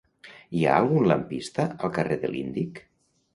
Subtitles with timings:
[0.59, 2.83] Hi ha algun lampista al carrer de l'Índic?